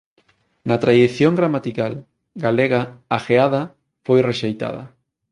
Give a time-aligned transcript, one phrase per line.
[0.69, 1.93] Na tradición gramatical
[2.45, 2.81] galega
[3.15, 3.61] a gheada
[4.05, 4.83] foi rexeitada.